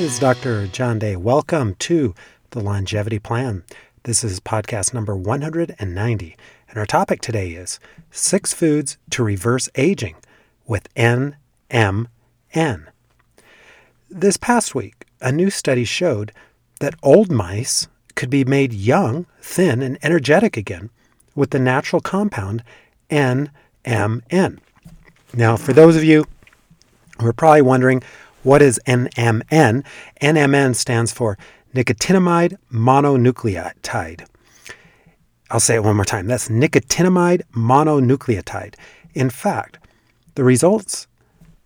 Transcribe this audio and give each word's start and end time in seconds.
This 0.00 0.14
is 0.14 0.18
Dr. 0.18 0.66
John 0.66 0.98
Day. 0.98 1.14
Welcome 1.14 1.74
to 1.80 2.14
the 2.52 2.60
Longevity 2.60 3.18
Plan. 3.18 3.64
This 4.04 4.24
is 4.24 4.40
podcast 4.40 4.94
number 4.94 5.14
190, 5.14 6.36
and 6.70 6.78
our 6.78 6.86
topic 6.86 7.20
today 7.20 7.50
is 7.50 7.78
Six 8.10 8.54
Foods 8.54 8.96
to 9.10 9.22
Reverse 9.22 9.68
Aging 9.74 10.16
with 10.66 10.88
NMN. 10.94 11.36
This 14.08 14.38
past 14.38 14.74
week, 14.74 15.04
a 15.20 15.30
new 15.30 15.50
study 15.50 15.84
showed 15.84 16.32
that 16.80 16.94
old 17.02 17.30
mice 17.30 17.86
could 18.14 18.30
be 18.30 18.42
made 18.42 18.72
young, 18.72 19.26
thin, 19.42 19.82
and 19.82 19.98
energetic 20.02 20.56
again 20.56 20.88
with 21.34 21.50
the 21.50 21.58
natural 21.58 22.00
compound 22.00 22.64
NMN. 23.10 24.60
Now, 25.34 25.56
for 25.58 25.74
those 25.74 25.94
of 25.94 26.04
you 26.04 26.24
who 27.20 27.26
are 27.26 27.34
probably 27.34 27.60
wondering, 27.60 28.02
what 28.42 28.62
is 28.62 28.80
NMN? 28.86 29.84
NMN 30.22 30.74
stands 30.74 31.12
for 31.12 31.38
nicotinamide 31.74 32.56
mononucleotide. 32.72 34.26
I'll 35.50 35.60
say 35.60 35.74
it 35.74 35.84
one 35.84 35.96
more 35.96 36.04
time. 36.04 36.26
That's 36.26 36.48
nicotinamide 36.48 37.42
mononucleotide. 37.52 38.74
In 39.14 39.30
fact, 39.30 39.78
the 40.36 40.44
results 40.44 41.06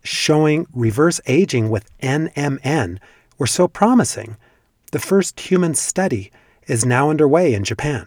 showing 0.02 0.66
reverse 0.74 1.20
aging 1.26 1.70
with 1.70 1.90
NMN 2.00 2.98
were 3.38 3.46
so 3.46 3.68
promising, 3.68 4.36
the 4.92 4.98
first 4.98 5.38
human 5.40 5.74
study 5.74 6.30
is 6.66 6.84
now 6.84 7.10
underway 7.10 7.52
in 7.52 7.64
Japan. 7.64 8.06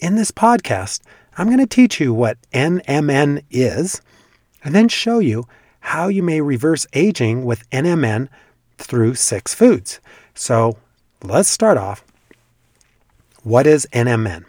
In 0.00 0.16
this 0.16 0.30
podcast, 0.30 1.00
I'm 1.36 1.46
going 1.46 1.58
to 1.58 1.66
teach 1.66 2.00
you 2.00 2.12
what 2.12 2.38
NMN 2.52 3.44
is 3.50 4.00
and 4.62 4.74
then 4.74 4.88
show 4.88 5.18
you 5.18 5.46
how 5.84 6.08
you 6.08 6.22
may 6.22 6.40
reverse 6.40 6.86
aging 6.94 7.44
with 7.44 7.68
NMN 7.70 8.28
through 8.78 9.14
six 9.14 9.52
foods. 9.52 10.00
So 10.34 10.78
let's 11.22 11.50
start 11.50 11.76
off. 11.76 12.02
What 13.42 13.66
is 13.66 13.86
NMN? 13.92 14.46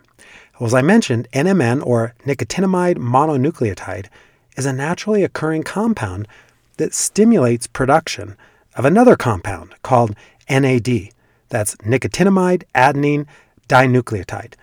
Well, 0.57 0.67
as 0.67 0.73
I 0.73 0.81
mentioned, 0.81 1.27
NMN 1.33 1.85
or 1.85 2.13
nicotinamide 2.25 2.95
mononucleotide 2.95 4.07
is 4.55 4.65
a 4.65 4.71
naturally 4.71 5.25
occurring 5.25 5.63
compound 5.63 6.29
that 6.77 6.93
stimulates 6.93 7.67
production 7.67 8.37
of 8.75 8.85
another 8.85 9.17
compound 9.17 9.75
called 9.83 10.15
NAD. 10.49 11.09
That's 11.49 11.75
nicotinamide 11.75 12.63
adenine 12.73 13.25
dinucleotide. 13.67 14.53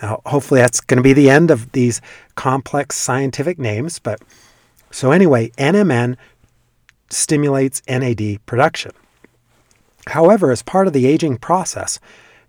Now, 0.00 0.22
hopefully, 0.26 0.60
that's 0.60 0.80
going 0.80 0.98
to 0.98 1.02
be 1.02 1.12
the 1.12 1.28
end 1.28 1.50
of 1.50 1.72
these 1.72 2.00
complex 2.36 2.96
scientific 2.96 3.58
names, 3.58 3.98
but 3.98 4.22
so, 4.90 5.12
anyway, 5.12 5.50
NMN 5.50 6.16
stimulates 7.10 7.82
NAD 7.88 8.44
production. 8.46 8.92
However, 10.08 10.50
as 10.50 10.62
part 10.62 10.86
of 10.86 10.92
the 10.92 11.06
aging 11.06 11.36
process, 11.36 12.00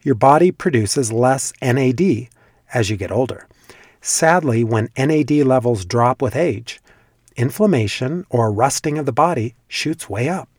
your 0.02 0.16
body 0.16 0.52
produces 0.52 1.11
less 1.11 1.53
NAD 1.61 2.30
as 2.73 2.89
you 2.89 2.98
get 2.98 3.11
older. 3.11 3.48
Sadly, 4.02 4.64
when 4.64 4.89
NAD 4.98 5.31
levels 5.31 5.86
drop 5.86 6.22
with 6.22 6.36
age, 6.36 6.81
inflammation 7.36 8.25
or 8.30 8.52
rusting 8.52 8.98
of 8.98 9.05
the 9.05 9.11
body 9.11 9.53
shoots 9.67 10.09
way 10.09 10.28
up, 10.28 10.50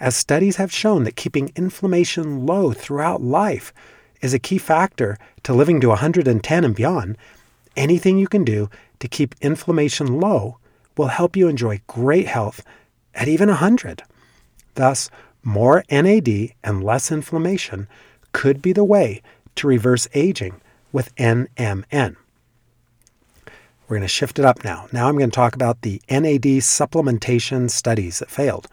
as 0.00 0.16
studies 0.16 0.56
have 0.56 0.72
shown 0.72 1.04
that 1.04 1.16
keeping 1.16 1.52
inflammation 1.56 2.46
low 2.46 2.72
throughout 2.72 3.22
life 3.22 3.74
is 4.22 4.32
a 4.32 4.38
key 4.38 4.58
factor 4.58 5.18
to 5.42 5.52
living 5.52 5.80
to 5.80 5.88
110 5.88 6.64
and 6.64 6.74
beyond. 6.74 7.18
Anything 7.76 8.16
you 8.16 8.28
can 8.28 8.44
do 8.44 8.70
to 9.00 9.08
keep 9.08 9.34
inflammation 9.42 10.18
low 10.18 10.56
will 10.96 11.08
help 11.08 11.36
you 11.36 11.48
enjoy 11.48 11.80
great 11.86 12.26
health 12.26 12.62
at 13.14 13.28
even 13.28 13.48
100. 13.48 14.02
Thus, 14.74 15.10
more 15.42 15.84
NAD 15.90 16.52
and 16.64 16.82
less 16.82 17.10
inflammation 17.10 17.88
could 18.32 18.60
be 18.60 18.72
the 18.72 18.84
way 18.84 19.22
to 19.56 19.66
reverse 19.66 20.08
aging 20.14 20.60
with 20.92 21.14
NMN. 21.16 22.16
We're 23.88 23.96
going 23.96 24.02
to 24.02 24.08
shift 24.08 24.38
it 24.38 24.44
up 24.44 24.64
now. 24.64 24.88
Now 24.92 25.08
I'm 25.08 25.16
going 25.16 25.30
to 25.30 25.34
talk 25.34 25.54
about 25.54 25.82
the 25.82 26.02
NAD 26.10 26.42
supplementation 26.42 27.70
studies 27.70 28.18
that 28.18 28.30
failed. 28.30 28.66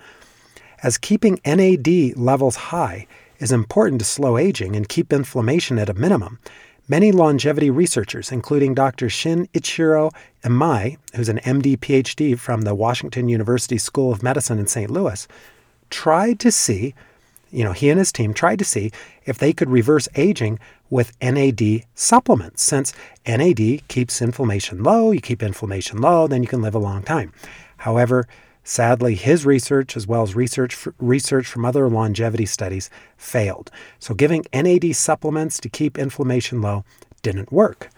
As 0.81 0.97
keeping 0.97 1.39
NAD 1.45 2.17
levels 2.17 2.55
high 2.55 3.07
is 3.39 3.51
important 3.51 3.99
to 3.99 4.05
slow 4.05 4.37
aging 4.37 4.75
and 4.75 4.89
keep 4.89 5.13
inflammation 5.13 5.77
at 5.77 5.89
a 5.89 5.93
minimum, 5.93 6.39
Many 6.87 7.13
longevity 7.13 7.69
researchers, 7.69 8.29
including 8.29 8.73
Dr. 8.73 9.09
Shin 9.09 9.47
Ichiro 9.53 10.11
Imai, 10.43 10.97
who's 11.15 11.29
an 11.29 11.39
MD 11.39 11.77
PhD 11.77 12.37
from 12.37 12.63
the 12.63 12.75
Washington 12.75 13.29
University 13.29 13.77
School 13.77 14.11
of 14.11 14.21
Medicine 14.21 14.59
in 14.59 14.67
St. 14.67 14.91
Louis, 14.91 15.25
tried 15.89 16.41
to 16.41 16.51
see, 16.51 16.93
you 17.51 17.63
know, 17.63 17.71
he 17.71 17.89
and 17.89 17.97
his 17.97 18.11
team 18.11 18.33
tried 18.33 18.59
to 18.59 18.65
see 18.65 18.91
if 19.25 19.37
they 19.37 19.53
could 19.53 19.69
reverse 19.69 20.09
aging 20.15 20.59
with 20.89 21.13
NAD 21.21 21.85
supplements. 21.95 22.61
Since 22.61 22.93
NAD 23.25 23.87
keeps 23.87 24.21
inflammation 24.21 24.83
low, 24.83 25.11
you 25.11 25.21
keep 25.21 25.41
inflammation 25.41 26.01
low, 26.01 26.27
then 26.27 26.43
you 26.43 26.49
can 26.49 26.61
live 26.61 26.75
a 26.75 26.79
long 26.79 27.01
time. 27.01 27.31
However, 27.77 28.27
Sadly, 28.63 29.15
his 29.15 29.45
research, 29.45 29.97
as 29.97 30.07
well 30.07 30.23
as 30.23 30.35
research, 30.35 30.87
research 30.97 31.47
from 31.47 31.65
other 31.65 31.89
longevity 31.89 32.45
studies, 32.45 32.89
failed. 33.17 33.69
So, 33.99 34.13
giving 34.13 34.45
NAD 34.53 34.95
supplements 34.95 35.59
to 35.59 35.69
keep 35.69 35.97
inflammation 35.97 36.61
low 36.61 36.85
didn't 37.21 37.51
work. 37.51 37.89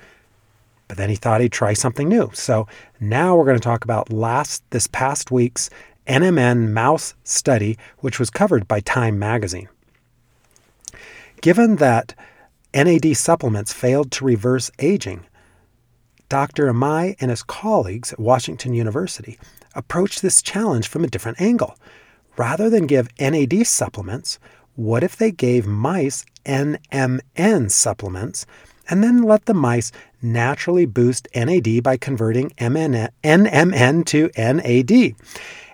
But 0.88 0.98
then 0.98 1.09
he 1.09 1.16
thought 1.16 1.42
he'd 1.42 1.52
try 1.52 1.74
something 1.74 2.09
new. 2.09 2.31
So, 2.34 2.68
now 3.00 3.36
we're 3.36 3.46
going 3.46 3.58
to 3.58 3.64
talk 3.64 3.84
about 3.84 4.12
last 4.12 4.64
this 4.72 4.88
past 4.88 5.30
week's 5.30 5.70
NMN 6.08 6.72
mouse 6.72 7.14
study, 7.24 7.78
which 8.00 8.20
was 8.20 8.32
covered 8.32 8.68
by 8.68 8.80
Time 8.80 9.20
magazine. 9.20 9.70
Given 11.42 11.76
that 11.76 12.16
NAD 12.74 13.16
supplements 13.18 13.72
failed 13.72 14.12
to 14.14 14.26
reverse 14.26 14.72
aging, 14.80 15.26
Dr. 16.28 16.72
Imai 16.74 17.16
and 17.20 17.30
his 17.30 17.44
colleagues 17.44 18.14
at 18.14 18.20
Washington 18.20 18.74
University 18.74 19.38
approach 19.75 20.22
this 20.22 20.41
challenge 20.41 20.88
from 20.88 21.03
a 21.03 21.08
different 21.08 21.40
angle. 21.40 21.78
Rather 22.38 22.69
than 22.69 22.88
give 22.88 23.09
NAD 23.19 23.66
supplements, 23.68 24.40
what 24.75 25.03
if 25.03 25.16
they 25.16 25.31
gave 25.31 25.66
mice 25.66 26.25
NMN 26.46 27.72
supplements 27.72 28.46
and 28.90 29.03
then 29.03 29.24
let 29.24 29.46
the 29.46 29.53
mice 29.53 29.91
naturally 30.22 30.85
boost 30.85 31.28
NAD 31.34 31.81
by 31.81 31.97
converting 31.97 32.52
MN, 32.59 33.09
NMN 33.24 34.06
to 34.06 34.30
NAD? 34.38 35.16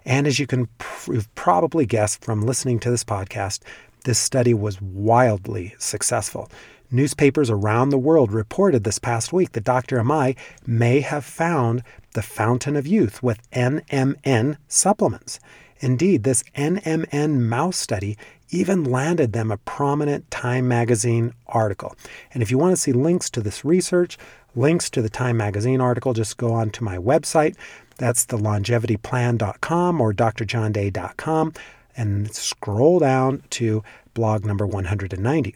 And 0.05 0.27
as 0.27 0.39
you 0.39 0.47
can 0.47 0.67
pr- 0.77 1.19
probably 1.35 1.85
guess 1.85 2.17
from 2.17 2.43
listening 2.43 2.79
to 2.79 2.91
this 2.91 3.03
podcast, 3.03 3.59
this 4.03 4.19
study 4.19 4.53
was 4.53 4.81
wildly 4.81 5.75
successful. 5.77 6.49
Newspapers 6.89 7.49
around 7.49 7.89
the 7.89 7.97
world 7.97 8.31
reported 8.31 8.83
this 8.83 8.99
past 8.99 9.31
week 9.31 9.53
that 9.53 9.63
Dr. 9.63 9.97
Imai 9.97 10.35
may 10.65 10.99
have 10.99 11.23
found 11.23 11.83
the 12.13 12.21
fountain 12.21 12.75
of 12.75 12.85
youth 12.85 13.23
with 13.23 13.49
NMN 13.51 14.57
supplements. 14.67 15.39
Indeed, 15.79 16.23
this 16.23 16.43
NMN 16.55 17.39
mouse 17.39 17.77
study 17.77 18.17
even 18.49 18.83
landed 18.83 19.31
them 19.31 19.51
a 19.51 19.57
prominent 19.57 20.29
Time 20.29 20.67
magazine 20.67 21.33
article. 21.47 21.95
And 22.33 22.43
if 22.43 22.51
you 22.51 22.57
want 22.57 22.73
to 22.73 22.81
see 22.81 22.91
links 22.91 23.29
to 23.31 23.41
this 23.41 23.63
research, 23.63 24.17
links 24.53 24.89
to 24.89 25.01
the 25.01 25.09
Time 25.09 25.37
magazine 25.37 25.79
article, 25.79 26.13
just 26.13 26.37
go 26.37 26.51
on 26.51 26.69
to 26.71 26.83
my 26.83 26.97
website. 26.97 27.55
That's 27.97 28.25
the 28.25 28.37
longevityplan.com 28.37 30.01
or 30.01 30.13
drjohnday.com 30.13 31.53
and 31.95 32.33
scroll 32.33 32.99
down 32.99 33.43
to 33.51 33.83
blog 34.13 34.45
number 34.45 34.65
190. 34.65 35.55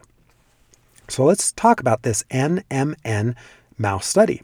So 1.07 1.23
let's 1.23 1.51
talk 1.51 1.79
about 1.79 2.03
this 2.03 2.23
NMN 2.31 3.35
mouse 3.77 4.07
study. 4.07 4.41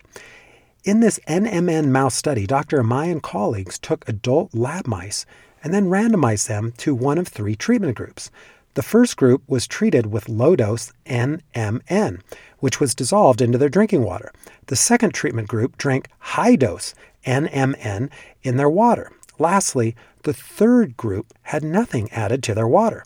In 0.84 1.00
this 1.00 1.20
NMN 1.28 1.90
mouse 1.90 2.16
study, 2.16 2.48
Dr. 2.48 2.82
Imai 2.82 3.12
and 3.12 3.22
colleagues 3.22 3.78
took 3.78 4.08
adult 4.08 4.54
lab 4.54 4.88
mice 4.88 5.26
and 5.64 5.74
then 5.74 5.90
randomized 5.90 6.48
them 6.48 6.74
to 6.78 6.96
one 6.96 7.18
of 7.18 7.28
three 7.28 7.56
treatment 7.56 7.96
groups. 7.96 8.32
The 8.74 8.82
first 8.82 9.18
group 9.18 9.44
was 9.48 9.68
treated 9.68 10.08
with 10.08 10.30
low 10.30 10.56
dose 10.56 10.94
NMN, 11.06 12.22
which 12.60 12.80
was 12.80 12.96
dissolved 12.96 13.42
into 13.42 13.58
their 13.58 13.70
drinking 13.70 14.04
water. 14.04 14.32
The 14.68 14.76
second 14.76 15.14
treatment 15.14 15.50
group 15.50 15.78
drank 15.78 16.08
high 16.20 16.56
dose 16.56 16.96
NMN 17.26 18.10
in 18.44 18.58
their 18.58 18.70
water. 18.70 19.12
Lastly, 19.42 19.96
the 20.22 20.34
third 20.34 20.96
group 20.96 21.34
had 21.42 21.64
nothing 21.64 22.12
added 22.12 22.44
to 22.44 22.54
their 22.54 22.68
water. 22.68 23.04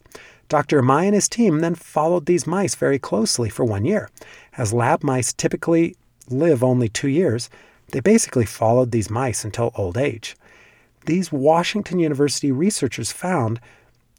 Dr. 0.50 0.82
Imai 0.82 1.06
and 1.06 1.16
his 1.16 1.30
team 1.30 1.60
then 1.60 1.76
followed 1.76 2.26
these 2.26 2.46
mice 2.46 2.76
very 2.76 3.00
closely 3.00 3.50
for 3.50 3.64
one 3.64 3.86
year. 3.86 4.10
As 4.58 4.74
lab 4.74 5.02
mice 5.02 5.32
typically 5.32 5.96
live 6.30 6.62
only 6.62 6.90
two 6.90 7.08
years, 7.08 7.50
they 7.94 8.02
basically 8.02 8.46
followed 8.46 8.92
these 8.92 9.10
mice 9.10 9.46
until 9.46 9.72
old 9.76 9.98
age. 9.98 10.36
These 11.06 11.32
Washington 11.32 12.00
University 12.00 12.52
researchers 12.52 13.14
found 13.14 13.62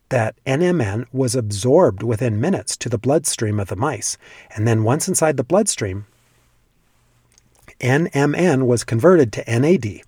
that 0.09 0.37
NMN 0.47 1.05
was 1.13 1.35
absorbed 1.35 2.03
within 2.03 2.41
minutes 2.41 2.79
to 2.79 2.89
the 2.89 2.97
bloodstream 2.97 3.61
of 3.61 3.69
the 3.69 3.77
mice. 3.77 4.17
And 4.55 4.67
then 4.67 4.85
once 4.85 5.07
inside 5.07 5.37
the 5.37 5.45
bloodstream, 5.45 6.07
NMN 7.79 8.63
was 8.65 8.85
converted 8.85 9.35
to 9.35 9.45
NAD. 9.47 10.01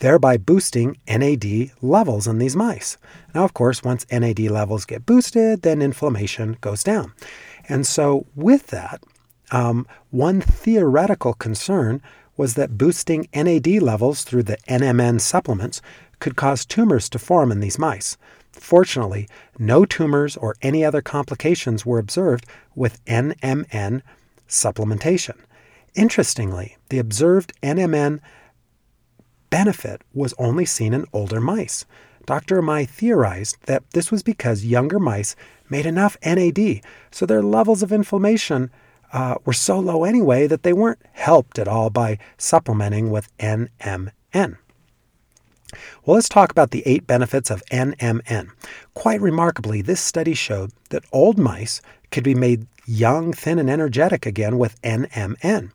Thereby 0.00 0.36
boosting 0.36 0.98
NAD 1.06 1.70
levels 1.80 2.26
in 2.26 2.38
these 2.38 2.56
mice. 2.56 2.98
Now, 3.34 3.44
of 3.44 3.54
course, 3.54 3.82
once 3.82 4.06
NAD 4.10 4.40
levels 4.40 4.84
get 4.84 5.06
boosted, 5.06 5.62
then 5.62 5.80
inflammation 5.80 6.56
goes 6.60 6.82
down. 6.82 7.12
And 7.68 7.86
so, 7.86 8.26
with 8.34 8.68
that, 8.68 9.02
um, 9.52 9.86
one 10.10 10.40
theoretical 10.40 11.34
concern 11.34 12.02
was 12.36 12.54
that 12.54 12.78
boosting 12.78 13.28
NAD 13.34 13.66
levels 13.82 14.24
through 14.24 14.44
the 14.44 14.56
NMN 14.68 15.20
supplements 15.20 15.82
could 16.18 16.36
cause 16.36 16.64
tumors 16.64 17.08
to 17.10 17.18
form 17.18 17.52
in 17.52 17.60
these 17.60 17.78
mice. 17.78 18.16
Fortunately, 18.52 19.28
no 19.58 19.84
tumors 19.84 20.36
or 20.36 20.56
any 20.62 20.84
other 20.84 21.02
complications 21.02 21.86
were 21.86 21.98
observed 21.98 22.46
with 22.74 23.04
NMN 23.04 24.02
supplementation. 24.48 25.36
Interestingly, 25.94 26.76
the 26.88 26.98
observed 26.98 27.52
NMN 27.62 28.20
benefit 29.50 30.02
was 30.14 30.34
only 30.38 30.64
seen 30.64 30.94
in 30.94 31.06
older 31.12 31.40
mice. 31.40 31.84
Dr. 32.26 32.60
Imai 32.60 32.88
theorized 32.88 33.56
that 33.66 33.82
this 33.90 34.10
was 34.10 34.22
because 34.22 34.64
younger 34.64 34.98
mice 34.98 35.34
made 35.68 35.86
enough 35.86 36.16
NAD, 36.24 36.80
so 37.10 37.26
their 37.26 37.42
levels 37.42 37.82
of 37.82 37.92
inflammation 37.92 38.70
uh, 39.12 39.36
were 39.44 39.52
so 39.52 39.78
low 39.78 40.04
anyway 40.04 40.46
that 40.46 40.62
they 40.62 40.72
weren't 40.72 41.00
helped 41.12 41.58
at 41.58 41.68
all 41.68 41.90
by 41.90 42.18
supplementing 42.38 43.10
with 43.10 43.36
NMN. 43.38 44.58
Well, 46.04 46.16
let's 46.16 46.28
talk 46.28 46.50
about 46.50 46.70
the 46.70 46.82
eight 46.86 47.06
benefits 47.06 47.50
of 47.50 47.64
NMN. 47.66 48.50
Quite 48.94 49.20
remarkably, 49.20 49.82
this 49.82 50.00
study 50.00 50.34
showed 50.34 50.72
that 50.90 51.04
old 51.12 51.38
mice 51.38 51.80
could 52.10 52.24
be 52.24 52.34
made 52.34 52.66
young, 52.90 53.32
thin, 53.32 53.58
and 53.60 53.70
energetic 53.70 54.26
again 54.26 54.58
with 54.58 54.80
NMN. 54.82 55.70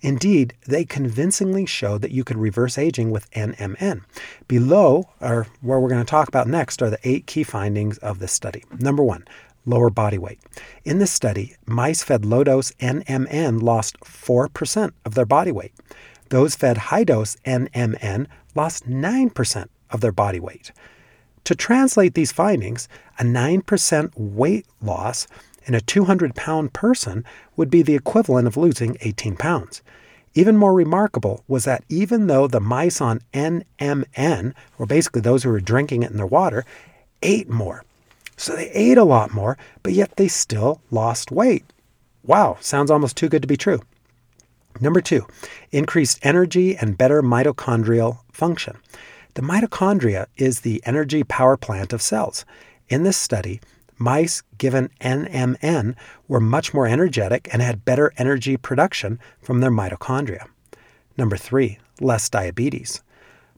Indeed, 0.00 0.54
they 0.66 0.84
convincingly 0.84 1.64
showed 1.64 2.02
that 2.02 2.10
you 2.10 2.24
could 2.24 2.36
reverse 2.36 2.76
aging 2.76 3.10
with 3.10 3.30
NMN. 3.30 4.02
Below, 4.48 5.08
or 5.20 5.46
where 5.60 5.78
we're 5.78 5.88
going 5.88 6.04
to 6.04 6.10
talk 6.10 6.28
about 6.28 6.48
next, 6.48 6.82
are 6.82 6.90
the 6.90 6.98
eight 7.08 7.26
key 7.26 7.44
findings 7.44 7.98
of 7.98 8.18
this 8.18 8.32
study. 8.32 8.64
Number 8.78 9.02
one, 9.02 9.24
lower 9.64 9.90
body 9.90 10.18
weight. 10.18 10.40
In 10.84 10.98
this 10.98 11.12
study, 11.12 11.54
mice 11.66 12.02
fed 12.02 12.24
low 12.24 12.42
dose 12.42 12.72
NMN 12.72 13.62
lost 13.62 13.98
4% 14.00 14.90
of 15.04 15.14
their 15.14 15.26
body 15.26 15.52
weight. 15.52 15.72
Those 16.30 16.56
fed 16.56 16.76
high 16.76 17.04
dose 17.04 17.36
NMN 17.46 18.26
lost 18.56 18.88
9% 18.88 19.66
of 19.90 20.00
their 20.00 20.12
body 20.12 20.40
weight. 20.40 20.72
To 21.44 21.54
translate 21.54 22.14
these 22.14 22.32
findings, 22.32 22.88
a 23.20 23.22
9% 23.22 24.10
weight 24.16 24.66
loss 24.82 25.28
in 25.66 25.74
a 25.74 25.80
200 25.80 26.34
pound 26.34 26.72
person 26.72 27.24
would 27.56 27.70
be 27.70 27.82
the 27.82 27.94
equivalent 27.94 28.46
of 28.46 28.56
losing 28.56 28.96
18 29.02 29.36
pounds. 29.36 29.82
Even 30.34 30.56
more 30.56 30.74
remarkable 30.74 31.44
was 31.48 31.64
that 31.64 31.84
even 31.88 32.26
though 32.26 32.46
the 32.46 32.60
mice 32.60 33.00
on 33.00 33.20
NMN, 33.32 34.54
or 34.78 34.86
basically 34.86 35.20
those 35.20 35.42
who 35.42 35.50
were 35.50 35.60
drinking 35.60 36.02
it 36.02 36.10
in 36.10 36.16
their 36.16 36.26
water, 36.26 36.64
ate 37.22 37.48
more. 37.48 37.84
So 38.36 38.54
they 38.54 38.70
ate 38.70 38.98
a 38.98 39.04
lot 39.04 39.32
more, 39.32 39.56
but 39.82 39.94
yet 39.94 40.16
they 40.16 40.28
still 40.28 40.80
lost 40.90 41.30
weight. 41.30 41.64
Wow, 42.22 42.58
sounds 42.60 42.90
almost 42.90 43.16
too 43.16 43.28
good 43.28 43.42
to 43.42 43.48
be 43.48 43.56
true. 43.56 43.80
Number 44.80 45.00
two, 45.00 45.26
increased 45.72 46.18
energy 46.22 46.76
and 46.76 46.98
better 46.98 47.22
mitochondrial 47.22 48.18
function. 48.30 48.76
The 49.34 49.42
mitochondria 49.42 50.26
is 50.36 50.60
the 50.60 50.82
energy 50.84 51.22
power 51.24 51.56
plant 51.56 51.92
of 51.92 52.02
cells. 52.02 52.44
In 52.88 53.04
this 53.04 53.16
study, 53.16 53.60
mice 53.98 54.42
given 54.58 54.90
NMN 55.00 55.94
were 56.28 56.40
much 56.40 56.74
more 56.74 56.86
energetic 56.86 57.48
and 57.52 57.62
had 57.62 57.84
better 57.84 58.12
energy 58.16 58.56
production 58.56 59.18
from 59.40 59.60
their 59.60 59.70
mitochondria. 59.70 60.46
Number 61.16 61.36
three, 61.36 61.78
less 62.00 62.28
diabetes. 62.28 63.02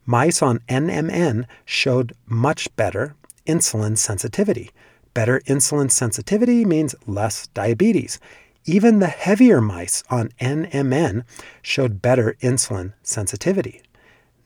Mice 0.05 0.41
on 0.41 0.59
NMN 0.69 1.45
showed 1.65 2.13
much 2.25 2.73
better 2.75 3.15
insulin 3.45 3.97
sensitivity. 3.97 4.71
Better 5.13 5.41
insulin 5.41 5.91
sensitivity 5.91 6.65
means 6.65 6.95
less 7.05 7.47
diabetes. 7.47 8.19
Even 8.65 8.99
the 8.99 9.07
heavier 9.07 9.61
mice 9.61 10.03
on 10.09 10.29
NMN 10.39 11.23
showed 11.61 12.01
better 12.01 12.35
insulin 12.41 12.93
sensitivity. 13.03 13.81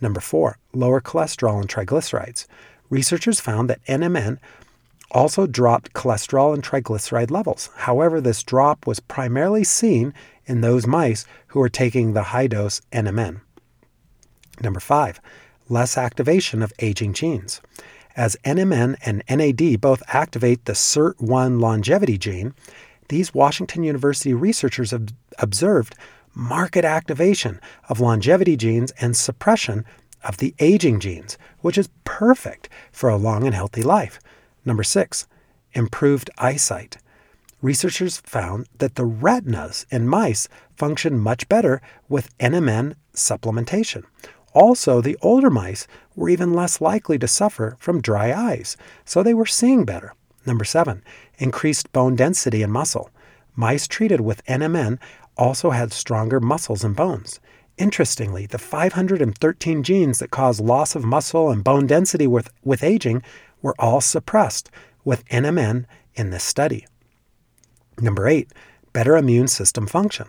Number 0.02 0.20
four, 0.20 0.58
lower 0.74 1.02
cholesterol 1.02 1.60
and 1.60 1.70
triglycerides. 1.70 2.46
Researchers 2.90 3.40
found 3.40 3.70
that 3.70 3.84
NMN 3.86 4.38
also 5.14 5.48
dropped 5.48 5.94
cholesterol 5.94 6.54
and 6.54 6.64
triglyceride 6.64 7.32
levels. 7.32 7.70
However, 7.76 8.20
this 8.20 8.44
drop 8.44 8.88
was 8.88 9.00
primarily 9.00 9.64
seen 9.64 10.14
in 10.46 10.62
those 10.62 10.88
mice 10.88 11.26
who 11.48 11.60
were 11.60 11.70
taking 11.70 12.14
the 12.14 12.24
high 12.24 12.48
dose 12.48 12.82
NMN. 12.92 13.42
Number 14.62 14.80
five, 14.80 15.22
less 15.70 15.98
activation 15.98 16.62
of 16.62 16.74
aging 16.80 17.14
genes. 17.14 17.62
As 18.16 18.38
NMN 18.44 18.96
and 19.04 19.24
NAD 19.30 19.82
both 19.82 20.04
activate 20.08 20.66
the 20.66 20.74
SIRT1 20.74 21.60
longevity 21.60 22.18
gene, 22.18 22.54
these 23.10 23.34
Washington 23.34 23.84
University 23.84 24.34
researchers 24.34 24.92
have 24.92 25.08
observed 25.40 25.96
marked 26.36 26.78
activation 26.78 27.60
of 27.90 28.00
longevity 28.00 28.56
genes 28.56 28.92
and 29.00 29.16
suppression 29.16 29.86
of 30.24 30.38
the 30.38 30.54
aging 30.60 31.00
genes, 31.00 31.38
which 31.60 31.78
is 31.78 31.90
perfect 32.04 32.70
for 32.92 33.10
a 33.10 33.18
long 33.18 33.46
and 33.46 33.56
healthy 33.56 33.84
life. 33.84 34.20
Number 34.66 34.84
six, 34.84 35.28
improved 35.74 36.30
eyesight. 36.38 36.98
Researchers 37.62 38.18
found 38.18 38.68
that 38.78 38.96
the 38.96 39.06
retinas 39.06 39.86
in 39.90 40.08
mice 40.08 40.50
function 40.76 41.18
much 41.18 41.48
better 41.48 41.82
with 42.10 42.38
NMN 42.38 42.96
supplementation. 43.14 44.04
Also, 44.54 45.02
the 45.02 45.18
older 45.22 45.50
mice 45.50 45.88
were 46.16 46.30
even 46.30 46.54
less 46.54 46.80
likely 46.80 47.18
to 47.18 47.28
suffer 47.28 47.76
from 47.80 48.02
dry 48.02 48.34
eyes, 48.34 48.78
so 49.06 49.24
they 49.24 49.34
were 49.34 49.46
seeing 49.46 49.86
better. 49.86 50.14
Number 50.46 50.66
seven, 50.66 51.04
increased 51.38 51.92
bone 51.92 52.16
density 52.16 52.62
and 52.62 52.72
muscle. 52.72 53.10
Mice 53.56 53.88
treated 53.88 54.22
with 54.22 54.46
NMN 54.46 55.00
also 55.38 55.72
had 55.72 55.94
stronger 55.94 56.40
muscles 56.40 56.84
and 56.84 56.96
bones. 56.96 57.40
Interestingly, 57.78 58.46
the 58.46 58.60
513 58.60 59.84
genes 59.84 60.20
that 60.20 60.30
cause 60.30 60.60
loss 60.60 60.96
of 60.96 61.04
muscle 61.04 61.50
and 61.50 61.64
bone 61.64 61.88
density 61.88 62.28
with, 62.28 62.52
with 62.64 62.84
aging 62.84 63.24
were 63.64 63.74
all 63.80 64.02
suppressed 64.02 64.70
with 65.04 65.28
NMN 65.30 65.86
in 66.14 66.30
this 66.30 66.44
study. 66.44 66.86
Number 68.00 68.28
eight, 68.28 68.52
better 68.92 69.18
immune 69.18 69.48
system 69.48 69.88
function. 69.88 70.28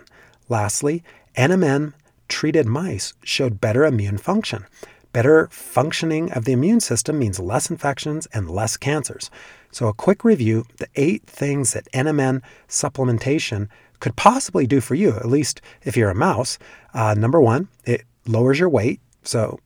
Lastly, 0.48 1.04
NMN 1.36 1.92
treated 2.28 2.66
mice 2.66 3.12
showed 3.22 3.60
better 3.60 3.84
immune 3.84 4.16
function. 4.16 4.64
Better 5.12 5.48
functioning 5.50 6.32
of 6.32 6.44
the 6.44 6.52
immune 6.52 6.80
system 6.80 7.18
means 7.18 7.38
less 7.38 7.70
infections 7.70 8.26
and 8.32 8.50
less 8.50 8.76
cancers. 8.76 9.30
So, 9.70 9.86
a 9.86 9.94
quick 9.94 10.24
review 10.24 10.66
the 10.78 10.88
eight 10.96 11.24
things 11.24 11.72
that 11.72 11.90
NMN 11.92 12.42
supplementation 12.68 13.68
could 14.00 14.16
possibly 14.16 14.66
do 14.66 14.80
for 14.80 14.94
you, 14.94 15.10
at 15.10 15.26
least 15.26 15.60
if 15.82 15.96
you're 15.96 16.10
a 16.10 16.14
mouse. 16.14 16.58
Uh, 16.92 17.14
number 17.14 17.40
one, 17.40 17.68
it 17.84 18.02
lowers 18.26 18.58
your 18.58 18.68
weight. 18.68 19.00
So, 19.22 19.60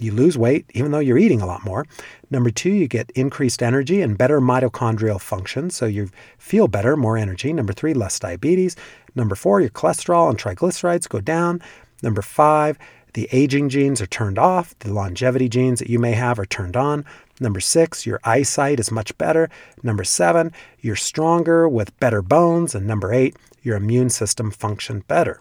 you 0.00 0.12
lose 0.12 0.36
weight 0.38 0.66
even 0.74 0.90
though 0.90 0.98
you're 0.98 1.18
eating 1.18 1.40
a 1.40 1.46
lot 1.46 1.64
more. 1.64 1.86
Number 2.30 2.50
two, 2.50 2.70
you 2.70 2.88
get 2.88 3.10
increased 3.10 3.62
energy 3.62 4.00
and 4.00 4.18
better 4.18 4.40
mitochondrial 4.40 5.20
function, 5.20 5.70
so 5.70 5.86
you 5.86 6.10
feel 6.38 6.68
better, 6.68 6.96
more 6.96 7.16
energy. 7.16 7.52
Number 7.52 7.72
three, 7.72 7.94
less 7.94 8.18
diabetes. 8.18 8.76
Number 9.14 9.34
four, 9.34 9.60
your 9.60 9.70
cholesterol 9.70 10.30
and 10.30 10.38
triglycerides 10.38 11.08
go 11.08 11.20
down. 11.20 11.60
Number 12.02 12.22
five, 12.22 12.78
the 13.14 13.28
aging 13.30 13.68
genes 13.68 14.00
are 14.00 14.06
turned 14.06 14.38
off. 14.38 14.76
The 14.78 14.92
longevity 14.92 15.48
genes 15.48 15.80
that 15.80 15.90
you 15.90 15.98
may 15.98 16.12
have 16.12 16.38
are 16.38 16.46
turned 16.46 16.76
on. 16.76 17.04
Number 17.40 17.60
six, 17.60 18.06
your 18.06 18.20
eyesight 18.24 18.80
is 18.80 18.90
much 18.90 19.16
better. 19.18 19.50
Number 19.82 20.04
seven, 20.04 20.52
you're 20.80 20.96
stronger 20.96 21.68
with 21.68 21.98
better 22.00 22.22
bones. 22.22 22.74
And 22.74 22.86
number 22.86 23.12
eight, 23.12 23.36
your 23.62 23.76
immune 23.76 24.08
system 24.08 24.50
function 24.50 25.00
better. 25.08 25.40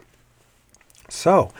So, 1.07 1.51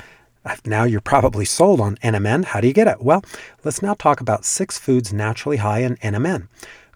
Uh, 0.43 0.55
now 0.65 0.83
you're 0.83 1.01
probably 1.01 1.45
sold 1.45 1.79
on 1.79 1.97
NMN. 1.97 2.45
How 2.45 2.61
do 2.61 2.67
you 2.67 2.73
get 2.73 2.87
it? 2.87 3.01
Well, 3.01 3.23
let's 3.63 3.81
now 3.81 3.93
talk 3.93 4.21
about 4.21 4.45
six 4.45 4.79
foods 4.79 5.13
naturally 5.13 5.57
high 5.57 5.79
in 5.79 5.97
NMN. 5.97 6.47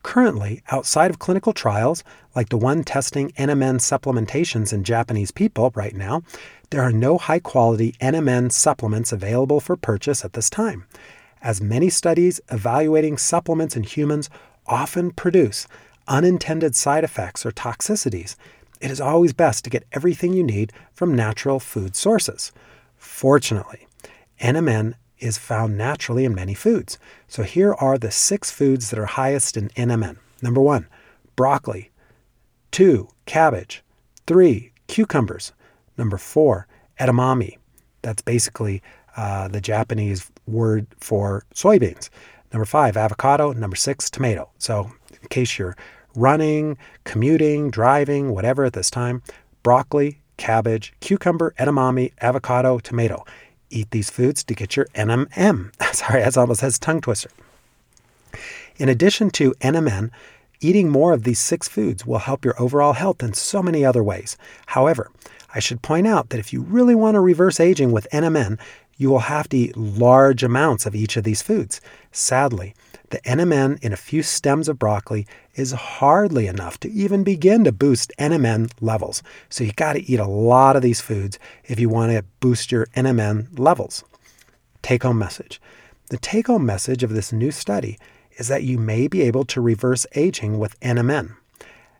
Currently, 0.01 0.61
outside 0.71 1.11
of 1.11 1.19
clinical 1.19 1.53
trials, 1.53 2.03
like 2.35 2.49
the 2.49 2.57
one 2.57 2.83
testing 2.83 3.31
NMN 3.31 3.77
supplementations 3.79 4.73
in 4.73 4.83
Japanese 4.83 5.31
people 5.31 5.71
right 5.75 5.95
now, 5.95 6.23
there 6.69 6.81
are 6.81 6.91
no 6.91 7.17
high 7.17 7.39
quality 7.39 7.93
NMN 8.01 8.51
supplements 8.51 9.11
available 9.11 9.59
for 9.59 9.75
purchase 9.75 10.25
at 10.25 10.33
this 10.33 10.49
time. 10.49 10.85
As 11.41 11.61
many 11.61 11.89
studies 11.89 12.41
evaluating 12.51 13.17
supplements 13.17 13.75
in 13.75 13.83
humans 13.83 14.29
often 14.65 15.11
produce 15.11 15.67
unintended 16.07 16.75
side 16.75 17.03
effects 17.03 17.45
or 17.45 17.51
toxicities, 17.51 18.35
it 18.81 18.91
is 18.91 19.01
always 19.01 19.33
best 19.33 19.63
to 19.63 19.69
get 19.69 19.87
everything 19.91 20.33
you 20.33 20.43
need 20.43 20.73
from 20.93 21.15
natural 21.15 21.59
food 21.59 21.95
sources. 21.95 22.51
Fortunately, 23.05 23.87
NMN 24.41 24.95
is 25.19 25.37
found 25.37 25.77
naturally 25.77 26.25
in 26.25 26.35
many 26.35 26.53
foods. 26.53 26.97
So 27.27 27.43
here 27.43 27.73
are 27.75 27.97
the 27.97 28.11
six 28.11 28.51
foods 28.51 28.89
that 28.89 28.99
are 28.99 29.05
highest 29.05 29.55
in 29.55 29.69
NMN. 29.69 30.17
Number 30.41 30.59
one, 30.59 30.87
broccoli. 31.35 31.91
Two, 32.71 33.07
cabbage. 33.25 33.83
Three, 34.27 34.73
cucumbers. 34.87 35.53
Number 35.97 36.17
four, 36.17 36.67
edamame. 36.99 37.57
That's 38.01 38.21
basically 38.21 38.81
uh, 39.15 39.47
the 39.47 39.61
Japanese 39.61 40.29
word 40.45 40.87
for 40.99 41.45
soybeans. 41.53 42.09
Number 42.51 42.65
five, 42.65 42.97
avocado. 42.97 43.53
Number 43.53 43.77
six, 43.77 44.09
tomato. 44.09 44.49
So, 44.57 44.91
in 45.21 45.27
case 45.29 45.57
you're 45.57 45.77
running, 46.15 46.77
commuting, 47.05 47.69
driving, 47.69 48.31
whatever 48.31 48.65
at 48.65 48.73
this 48.73 48.89
time, 48.89 49.21
broccoli, 49.63 50.21
cabbage, 50.37 50.93
cucumber, 50.99 51.53
edamame, 51.59 52.11
avocado, 52.21 52.79
tomato. 52.79 53.25
Eat 53.69 53.91
these 53.91 54.09
foods 54.09 54.43
to 54.43 54.53
get 54.53 54.75
your 54.75 54.85
NMN. 54.95 55.71
Sorry, 55.95 56.21
that's 56.21 56.37
almost 56.37 56.61
has 56.61 56.79
tongue 56.79 57.01
twister. 57.01 57.29
In 58.77 58.89
addition 58.89 59.29
to 59.31 59.53
NMN, 59.61 60.11
eating 60.59 60.89
more 60.89 61.13
of 61.13 61.23
these 61.23 61.39
six 61.39 61.67
foods 61.67 62.05
will 62.05 62.19
help 62.19 62.43
your 62.43 62.59
overall 62.61 62.93
health 62.93 63.23
in 63.23 63.33
so 63.33 63.63
many 63.63 63.85
other 63.85 64.03
ways. 64.03 64.37
However, 64.67 65.09
I 65.53 65.59
should 65.59 65.81
point 65.81 66.07
out 66.07 66.29
that 66.29 66.39
if 66.39 66.51
you 66.51 66.61
really 66.61 66.95
want 66.95 67.15
to 67.15 67.21
reverse 67.21 67.59
aging 67.59 67.91
with 67.91 68.07
NMN, 68.11 68.59
you 68.97 69.09
will 69.09 69.19
have 69.19 69.47
to 69.49 69.57
eat 69.57 69.77
large 69.77 70.43
amounts 70.43 70.85
of 70.85 70.95
each 70.95 71.17
of 71.17 71.23
these 71.23 71.41
foods. 71.41 71.81
Sadly, 72.11 72.73
the 73.15 73.21
NMN 73.21 73.81
in 73.81 73.93
a 73.93 73.95
few 73.95 74.21
stems 74.21 74.67
of 74.67 74.77
broccoli 74.77 75.25
is 75.53 75.71
hardly 75.71 76.47
enough 76.47 76.77
to 76.81 76.91
even 76.91 77.23
begin 77.23 77.63
to 77.63 77.71
boost 77.71 78.11
NMN 78.19 78.69
levels. 78.81 79.23
So 79.47 79.63
you 79.63 79.71
got 79.71 79.93
to 79.93 80.03
eat 80.03 80.19
a 80.19 80.27
lot 80.27 80.75
of 80.75 80.81
these 80.81 80.99
foods 80.99 81.39
if 81.63 81.79
you 81.79 81.87
want 81.87 82.11
to 82.11 82.25
boost 82.41 82.73
your 82.73 82.87
NMN 82.87 83.57
levels. 83.57 84.03
Take 84.81 85.03
home 85.03 85.17
message. 85.17 85.61
The 86.09 86.17
take 86.17 86.47
home 86.47 86.65
message 86.65 87.03
of 87.03 87.13
this 87.13 87.31
new 87.31 87.51
study 87.51 87.97
is 88.33 88.49
that 88.49 88.63
you 88.63 88.77
may 88.77 89.07
be 89.07 89.21
able 89.21 89.45
to 89.45 89.61
reverse 89.61 90.05
aging 90.13 90.59
with 90.59 90.77
NMN. 90.81 91.37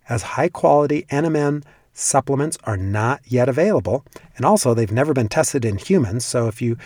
As 0.09 0.21
high 0.21 0.49
quality 0.49 1.05
NMN 1.09 1.63
supplements 1.93 2.57
are 2.65 2.75
not 2.75 3.21
yet 3.23 3.47
available, 3.47 4.03
and 4.35 4.45
also 4.45 4.73
they've 4.73 4.91
never 4.91 5.13
been 5.13 5.29
tested 5.29 5.63
in 5.63 5.77
humans, 5.77 6.25
so 6.25 6.49
if 6.49 6.61
you 6.61 6.77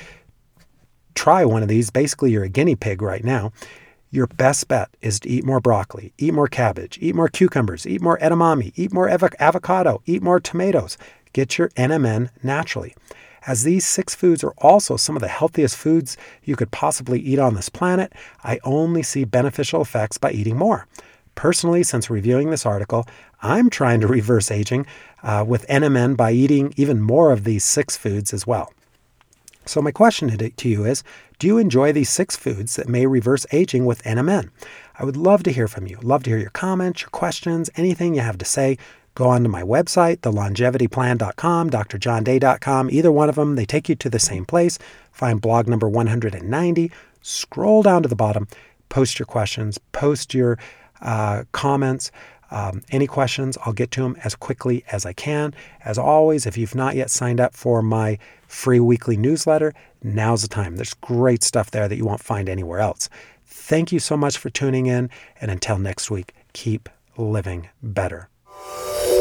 try 1.16 1.44
one 1.44 1.64
of 1.64 1.68
these, 1.68 1.90
basically 1.90 2.30
you're 2.30 2.44
a 2.44 2.50
guinea 2.50 2.76
pig 2.76 3.02
right 3.02 3.24
now. 3.24 3.52
Your 4.12 4.26
best 4.26 4.68
bet 4.68 4.90
is 5.02 5.20
to 5.20 5.30
eat 5.30 5.46
more 5.46 5.60
broccoli, 5.60 6.14
eat 6.18 6.34
more 6.34 6.48
cabbage, 6.48 6.98
eat 7.00 7.14
more 7.14 7.28
cucumbers, 7.28 7.86
eat 7.86 8.02
more 8.02 8.18
edamame, 8.18 8.72
eat 8.76 8.92
more 8.92 9.08
av- 9.08 9.36
avocado, 9.40 10.02
eat 10.08 10.24
more 10.24 10.40
tomatoes. 10.40 10.98
Get 11.32 11.60
your 11.60 11.70
NMN 11.70 12.30
naturally. 12.42 12.96
As 13.46 13.64
these 13.64 13.86
six 13.86 14.16
foods 14.16 14.44
are 14.44 14.54
also 14.58 14.98
some 14.98 15.16
of 15.16 15.22
the 15.22 15.28
healthiest 15.28 15.78
foods 15.78 16.18
you 16.44 16.56
could 16.56 16.72
possibly 16.72 17.20
eat 17.20 17.38
on 17.38 17.54
this 17.54 17.70
planet, 17.70 18.12
I 18.44 18.60
only 18.64 19.04
see 19.04 19.26
beneficial 19.26 19.82
effects 19.82 20.18
by 20.18 20.32
eating 20.32 20.58
more. 20.58 20.88
Personally, 21.36 21.84
since 21.84 22.10
reviewing 22.10 22.50
this 22.50 22.66
article, 22.66 23.06
I'm 23.44 23.70
trying 23.70 24.02
to 24.02 24.08
reverse 24.08 24.50
aging 24.50 24.88
uh, 25.24 25.46
with 25.48 25.68
NMN 25.68 26.18
by 26.18 26.32
eating 26.32 26.74
even 26.78 27.00
more 27.00 27.32
of 27.32 27.44
these 27.44 27.64
six 27.64 27.96
foods 27.96 28.34
as 28.34 28.48
well. 28.48 28.74
So, 29.66 29.82
my 29.82 29.92
question 29.92 30.30
to 30.38 30.70
you 30.70 30.86
is 30.86 31.04
Do 31.38 31.48
you 31.48 31.58
enjoy 31.58 31.92
these 31.92 32.10
six 32.10 32.36
foods 32.36 32.76
that 32.76 32.90
may 32.90 33.06
reverse 33.06 33.46
aging 33.52 33.86
with 33.86 34.04
NMN? 34.04 34.50
I 34.98 35.06
would 35.06 35.18
love 35.18 35.44
to 35.44 35.52
hear 35.52 35.68
from 35.68 35.88
you. 35.88 35.98
Love 36.02 36.24
to 36.24 36.32
hear 36.32 36.40
your 36.40 36.50
comments, 36.50 37.02
your 37.02 37.10
questions, 37.10 37.70
anything 37.76 38.16
you 38.16 38.22
have 38.22 38.38
to 38.40 38.46
say. 38.46 38.78
Go 39.16 39.28
on 39.28 39.44
to 39.44 39.50
my 39.50 39.64
website, 39.64 40.18
thelongevityplan.com, 40.20 41.70
drjohnday.com, 41.70 42.90
either 42.90 43.12
one 43.12 43.30
of 43.30 43.36
them. 43.36 43.56
They 43.56 43.66
take 43.66 43.90
you 43.90 43.96
to 43.96 44.10
the 44.10 44.20
same 44.20 44.46
place. 44.46 44.80
Find 45.12 45.42
blog 45.42 45.68
number 45.68 45.90
190. 45.90 46.92
Scroll 47.22 47.84
down 47.84 48.04
to 48.04 48.10
the 48.10 48.16
bottom, 48.16 48.48
post 48.88 49.20
your 49.20 49.26
questions, 49.26 49.78
post 49.92 50.34
your 50.34 50.58
uh, 51.02 51.44
comments. 51.52 52.12
Um, 52.52 52.82
any 52.90 53.08
questions, 53.08 53.58
I'll 53.64 53.74
get 53.74 53.92
to 53.92 54.02
them 54.02 54.18
as 54.24 54.36
quickly 54.36 54.84
as 54.92 55.06
I 55.06 55.14
can. 55.14 55.54
As 55.86 55.98
always, 55.98 56.46
if 56.46 56.58
you've 56.58 56.76
not 56.76 56.96
yet 56.96 57.10
signed 57.12 57.40
up 57.40 57.54
for 57.54 57.82
my 57.82 58.18
free 58.48 58.80
weekly 58.80 59.18
newsletter, 59.18 59.74
now's 60.04 60.42
the 60.42 60.48
time. 60.48 60.76
There's 60.76 60.94
great 60.96 61.44
stuff 61.44 61.72
there 61.72 61.88
that 61.88 61.98
you 61.98 62.06
won't 62.06 62.24
find 62.24 62.50
anywhere 62.50 62.80
else. 62.80 63.10
Thank 63.46 63.92
you 63.92 64.00
so 64.00 64.18
much 64.18 64.38
for 64.38 64.50
tuning 64.50 64.88
in, 64.88 65.10
and 65.40 65.52
until 65.52 65.78
next 65.78 66.10
week, 66.10 66.34
keep 66.54 66.90
living 67.18 67.70
better. 67.84 68.30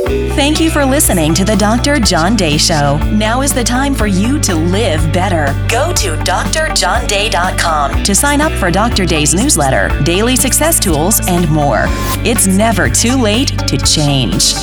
Thank 0.08 0.58
you 0.58 0.70
for 0.70 0.86
listening 0.86 1.34
to 1.34 1.44
the 1.44 1.54
Dr. 1.54 2.00
John 2.00 2.34
Day 2.34 2.56
Show. 2.56 2.96
Now 3.12 3.42
is 3.42 3.52
the 3.52 3.62
time 3.62 3.94
for 3.94 4.06
you 4.06 4.40
to 4.40 4.54
live 4.54 5.12
better. 5.12 5.46
Go 5.68 5.92
to 5.92 6.16
drjohnday.com 6.16 8.04
to 8.04 8.14
sign 8.14 8.40
up 8.40 8.52
for 8.52 8.70
Dr. 8.70 9.04
Day's 9.04 9.34
newsletter, 9.34 9.90
daily 10.04 10.34
success 10.34 10.80
tools, 10.80 11.20
and 11.28 11.46
more. 11.50 11.84
It's 12.24 12.46
never 12.46 12.88
too 12.88 13.16
late 13.20 13.48
to 13.68 13.76
change. 13.76 14.54